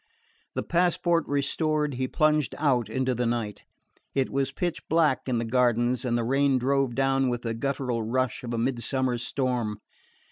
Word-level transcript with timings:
The 0.55 0.63
passport 0.63 1.25
restored, 1.27 1.93
he 1.93 2.07
plunged 2.07 2.55
out 2.57 2.89
into 2.89 3.13
the 3.13 3.27
night. 3.27 3.65
It 4.15 4.31
was 4.31 4.51
pitch 4.51 4.81
black 4.89 5.19
in 5.29 5.37
the 5.37 5.45
gardens 5.45 6.05
and 6.05 6.17
the 6.17 6.23
rain 6.23 6.57
drove 6.57 6.95
down 6.95 7.29
with 7.29 7.43
the 7.43 7.53
guttural 7.53 8.01
rush 8.01 8.43
of 8.43 8.51
a 8.51 8.57
midsummer 8.57 9.19
storm. 9.19 9.77